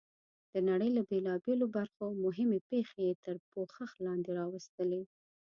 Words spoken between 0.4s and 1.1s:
د نړۍ له